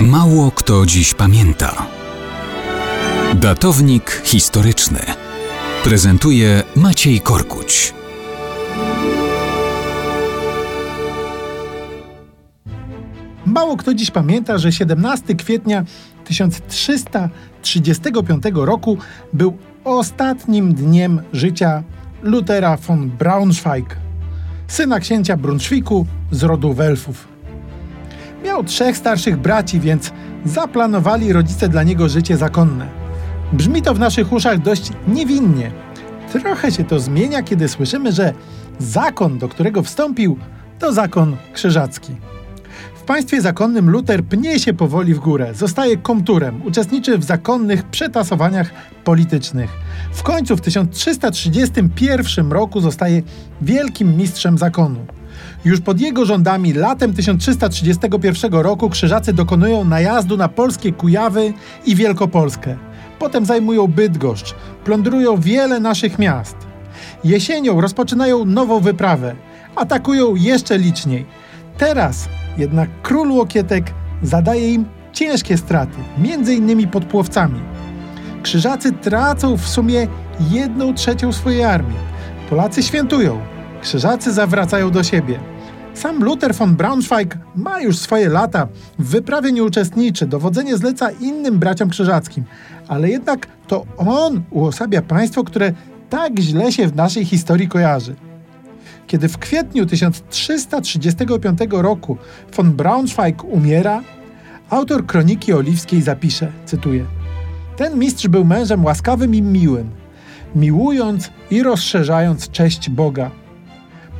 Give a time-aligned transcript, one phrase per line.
[0.00, 1.86] Mało kto dziś pamięta.
[3.34, 5.00] Datownik historyczny
[5.84, 7.94] prezentuje Maciej Korkuć.
[13.46, 15.84] Mało kto dziś pamięta, że 17 kwietnia
[16.24, 18.98] 1335 roku
[19.32, 21.82] był ostatnim dniem życia
[22.22, 23.96] Lutera von Braunschweig,
[24.68, 27.35] syna księcia Brunszwiku z rodu Welfów.
[28.56, 30.12] Miał trzech starszych braci, więc
[30.44, 32.88] zaplanowali rodzice dla niego życie zakonne.
[33.52, 35.72] Brzmi to w naszych uszach dość niewinnie.
[36.32, 38.32] Trochę się to zmienia, kiedy słyszymy, że
[38.78, 40.38] zakon, do którego wstąpił,
[40.78, 42.16] to zakon krzyżacki.
[42.94, 48.70] W państwie zakonnym Luter pnie się powoli w górę, zostaje komturem, uczestniczy w zakonnych przetasowaniach
[49.04, 49.70] politycznych.
[50.12, 53.22] W końcu w 1331 roku zostaje
[53.62, 55.06] wielkim mistrzem zakonu.
[55.64, 61.52] Już pod jego rządami latem 1331 roku krzyżacy dokonują najazdu na polskie Kujawy
[61.86, 62.76] i Wielkopolskę.
[63.18, 66.56] Potem zajmują Bydgoszcz, plądrują wiele naszych miast.
[67.24, 69.36] Jesienią rozpoczynają nową wyprawę,
[69.76, 71.26] atakują jeszcze liczniej.
[71.78, 77.60] Teraz jednak król Łokietek zadaje im ciężkie straty, między innymi pod Płowcami.
[78.42, 80.06] Krzyżacy tracą w sumie
[80.50, 81.98] jedną trzecią swojej armii.
[82.50, 83.40] Polacy świętują,
[83.86, 85.38] krzyżacy zawracają do siebie.
[85.94, 91.58] Sam Luther von Braunschweig ma już swoje lata, w wyprawie nie uczestniczy, dowodzenie zleca innym
[91.58, 92.44] braciom krzyżackim,
[92.88, 95.72] ale jednak to on uosabia państwo, które
[96.10, 98.14] tak źle się w naszej historii kojarzy.
[99.06, 102.16] Kiedy w kwietniu 1335 roku
[102.56, 104.02] von Braunschweig umiera,
[104.70, 107.04] autor Kroniki Oliwskiej zapisze, cytuję:
[107.76, 109.90] Ten mistrz był mężem łaskawym i miłym,
[110.54, 113.45] miłując i rozszerzając cześć Boga.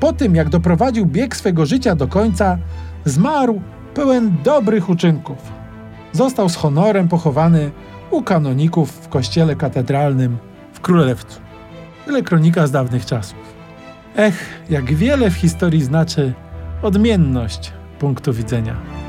[0.00, 2.58] Po tym, jak doprowadził bieg swego życia do końca,
[3.04, 3.60] zmarł
[3.94, 5.38] pełen dobrych uczynków.
[6.12, 7.70] Został z honorem pochowany
[8.10, 10.38] u kanoników w kościele katedralnym
[10.72, 11.40] w Królewcu.
[12.04, 13.38] Tyle kronika z dawnych czasów.
[14.16, 16.32] Ech, jak wiele w historii znaczy
[16.82, 19.05] odmienność punktu widzenia.